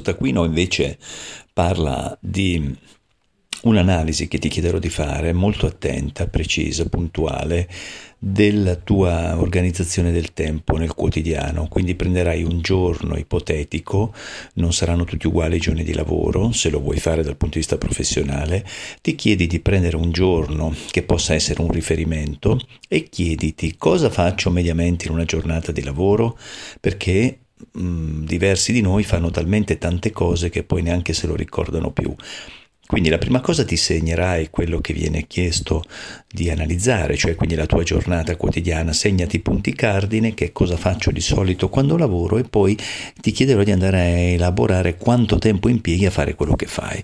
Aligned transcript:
Taccuino 0.00 0.44
invece 0.44 0.96
parla 1.52 2.16
di 2.18 2.74
un'analisi 3.64 4.26
che 4.26 4.38
ti 4.38 4.48
chiederò 4.48 4.78
di 4.78 4.88
fare 4.88 5.34
molto 5.34 5.66
attenta, 5.66 6.26
precisa, 6.28 6.88
puntuale 6.88 7.68
della 8.18 8.76
tua 8.76 9.38
organizzazione 9.38 10.10
del 10.10 10.32
tempo 10.32 10.78
nel 10.78 10.94
quotidiano, 10.94 11.68
quindi 11.68 11.94
prenderai 11.94 12.42
un 12.42 12.62
giorno 12.62 13.18
ipotetico, 13.18 14.14
non 14.54 14.72
saranno 14.72 15.04
tutti 15.04 15.26
uguali 15.26 15.56
i 15.56 15.60
giorni 15.60 15.84
di 15.84 15.92
lavoro, 15.92 16.52
se 16.52 16.70
lo 16.70 16.80
vuoi 16.80 16.98
fare 16.98 17.22
dal 17.22 17.36
punto 17.36 17.56
di 17.56 17.60
vista 17.60 17.76
professionale, 17.76 18.66
ti 19.02 19.14
chiedi 19.14 19.46
di 19.46 19.60
prendere 19.60 19.96
un 19.96 20.10
giorno 20.10 20.74
che 20.90 21.02
possa 21.02 21.34
essere 21.34 21.60
un 21.60 21.70
riferimento 21.70 22.58
e 22.88 23.10
chiediti 23.10 23.76
cosa 23.76 24.08
faccio 24.08 24.48
mediamente 24.50 25.06
in 25.06 25.12
una 25.12 25.26
giornata 25.26 25.70
di 25.70 25.82
lavoro, 25.82 26.38
perché 26.80 27.40
mh, 27.70 28.24
diversi 28.24 28.72
di 28.72 28.80
noi 28.80 29.02
fanno 29.04 29.30
talmente 29.30 29.78
tante 29.78 30.10
cose 30.10 30.48
che 30.48 30.62
poi 30.62 30.82
neanche 30.82 31.12
se 31.12 31.26
lo 31.26 31.36
ricordano 31.36 31.90
più. 31.90 32.14
Quindi 32.84 33.08
la 33.08 33.16
prima 33.16 33.40
cosa 33.40 33.64
ti 33.64 33.76
segnerai 33.76 34.50
quello 34.50 34.80
che 34.80 34.92
viene 34.92 35.26
chiesto 35.26 35.82
di 36.30 36.50
analizzare, 36.50 37.16
cioè 37.16 37.36
quindi 37.36 37.54
la 37.54 37.64
tua 37.64 37.82
giornata 37.84 38.36
quotidiana, 38.36 38.92
segnati 38.92 39.36
i 39.36 39.40
punti 39.40 39.72
cardine, 39.72 40.34
che 40.34 40.52
cosa 40.52 40.76
faccio 40.76 41.10
di 41.10 41.22
solito 41.22 41.70
quando 41.70 41.96
lavoro 41.96 42.36
e 42.36 42.44
poi 42.44 42.76
ti 43.18 43.30
chiederò 43.30 43.62
di 43.62 43.70
andare 43.70 43.98
a 43.98 44.04
elaborare 44.04 44.96
quanto 44.98 45.38
tempo 45.38 45.70
impieghi 45.70 46.04
a 46.04 46.10
fare 46.10 46.34
quello 46.34 46.54
che 46.54 46.66
fai. 46.66 47.02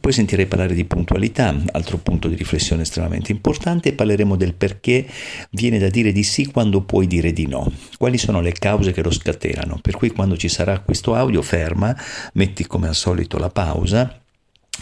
Poi 0.00 0.12
sentirei 0.12 0.46
parlare 0.46 0.74
di 0.74 0.84
puntualità, 0.84 1.54
altro 1.72 1.98
punto 1.98 2.28
di 2.28 2.34
riflessione 2.34 2.82
estremamente 2.82 3.32
importante, 3.32 3.88
e 3.88 3.92
parleremo 3.92 4.36
del 4.36 4.54
perché 4.54 5.06
viene 5.50 5.78
da 5.78 5.88
dire 5.88 6.12
di 6.12 6.22
sì 6.22 6.46
quando 6.46 6.82
puoi 6.82 7.06
dire 7.06 7.32
di 7.32 7.46
no. 7.46 7.72
Quali 7.98 8.18
sono 8.18 8.40
le 8.40 8.52
cause 8.52 8.92
che 8.92 9.02
lo 9.02 9.10
scatenano? 9.10 9.78
Per 9.80 9.96
cui 9.96 10.10
quando 10.10 10.36
ci 10.36 10.48
sarà 10.48 10.78
questo 10.80 11.14
audio, 11.14 11.42
ferma, 11.42 11.96
metti 12.34 12.66
come 12.66 12.88
al 12.88 12.94
solito 12.94 13.38
la 13.38 13.50
pausa 13.50 14.20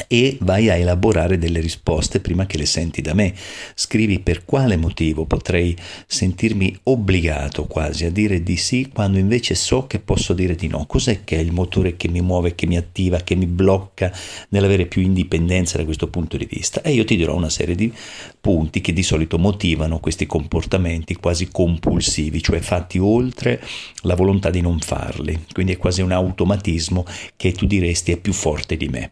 e 0.08 0.36
vai 0.40 0.70
a 0.70 0.76
elaborare 0.76 1.38
delle 1.38 1.60
risposte 1.60 2.20
prima 2.20 2.46
che 2.46 2.59
le 2.59 2.66
senti 2.66 3.00
da 3.00 3.14
me. 3.14 3.34
Scrivi 3.74 4.20
per 4.20 4.45
quale 4.45 4.76
motivo 4.76 5.24
potrei 5.24 5.76
sentirmi 6.06 6.78
obbligato 6.84 7.66
quasi 7.66 8.04
a 8.04 8.10
dire 8.10 8.42
di 8.42 8.56
sì 8.56 8.90
quando 8.92 9.18
invece 9.18 9.54
so 9.54 9.86
che 9.86 9.98
posso 9.98 10.32
dire 10.32 10.54
di 10.54 10.68
no. 10.68 10.86
Cos'è 10.86 11.24
che 11.24 11.36
è 11.36 11.40
il 11.40 11.52
motore 11.52 11.96
che 11.96 12.09
mi 12.09 12.20
muove, 12.20 12.54
che 12.54 12.66
mi 12.66 12.76
attiva, 12.76 13.18
che 13.18 13.34
mi 13.34 13.46
blocca 13.46 14.12
nell'avere 14.51 14.86
più 14.86 15.02
indipendenza 15.02 15.76
da 15.76 15.84
questo 15.84 16.08
punto 16.08 16.36
di 16.36 16.46
vista? 16.46 16.82
E 16.82 16.92
io 16.92 17.04
ti 17.04 17.16
dirò 17.16 17.34
una 17.34 17.51
serie 17.51 17.74
di 17.74 17.92
punti 18.40 18.80
che 18.80 18.92
di 18.92 19.02
solito 19.02 19.38
motivano 19.38 19.98
questi 19.98 20.26
comportamenti 20.26 21.16
quasi 21.16 21.48
compulsivi, 21.51 22.42
cioè 22.42 22.60
fatti 22.60 22.98
oltre 22.98 23.62
la 24.02 24.14
volontà 24.14 24.51
di 24.51 24.60
non 24.60 24.79
farli. 24.80 25.45
Quindi 25.52 25.73
è 25.73 25.76
quasi 25.76 26.02
un 26.02 26.12
automatismo 26.12 27.04
che 27.36 27.52
tu 27.52 27.66
diresti 27.66 28.12
è 28.12 28.16
più 28.18 28.32
forte 28.32 28.76
di 28.76 28.88
me. 28.88 29.10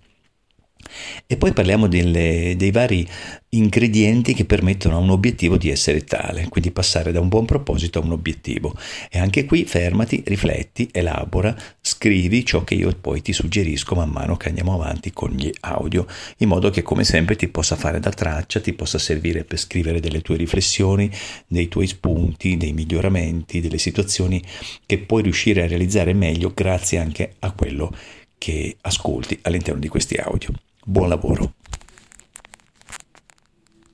E 1.26 1.36
poi 1.36 1.52
parliamo 1.52 1.86
delle, 1.88 2.54
dei 2.56 2.70
vari 2.70 3.06
ingredienti 3.54 4.32
che 4.32 4.46
permettono 4.46 4.96
a 4.96 4.98
un 4.98 5.10
obiettivo 5.10 5.56
di 5.58 5.68
essere 5.68 6.04
tale, 6.04 6.48
quindi 6.48 6.70
passare 6.70 7.12
da 7.12 7.20
un 7.20 7.28
buon 7.28 7.44
proposito 7.44 7.98
a 7.98 8.02
un 8.02 8.12
obiettivo. 8.12 8.74
E 9.10 9.18
anche 9.18 9.44
qui 9.44 9.64
fermati, 9.64 10.22
rifletti, 10.26 10.88
elabora, 10.90 11.54
scrivi 11.80 12.44
ciò 12.44 12.64
che 12.64 12.74
io 12.74 12.94
poi 12.98 13.20
ti 13.20 13.32
suggerisco 13.32 13.94
man 13.94 14.10
mano 14.10 14.36
che 14.36 14.48
andiamo 14.48 14.74
avanti 14.74 15.12
con 15.12 15.30
gli 15.30 15.50
audio, 15.60 16.06
in 16.38 16.48
modo 16.48 16.70
che 16.70 16.82
come 16.82 17.04
sempre 17.04 17.36
ti 17.36 17.48
possa 17.48 17.76
fare 17.76 18.00
da 18.00 18.10
traccia, 18.10 18.60
ti 18.60 18.72
possa 18.72 18.98
servire 18.98 19.44
per 19.44 19.58
scrivere 19.58 20.00
delle 20.00 20.22
tue 20.22 20.36
riflessioni, 20.36 21.10
dei 21.46 21.68
tuoi 21.68 21.86
spunti, 21.86 22.56
dei 22.56 22.72
miglioramenti, 22.72 23.60
delle 23.60 23.78
situazioni 23.78 24.42
che 24.86 24.98
puoi 24.98 25.22
riuscire 25.22 25.62
a 25.62 25.66
realizzare 25.66 26.14
meglio 26.14 26.52
grazie 26.54 26.98
anche 26.98 27.34
a 27.40 27.52
quello 27.52 27.94
che 28.38 28.76
ascolti 28.80 29.38
all'interno 29.42 29.80
di 29.80 29.88
questi 29.88 30.16
audio. 30.16 30.52
Buon 30.84 31.08
lavoro. 31.08 31.52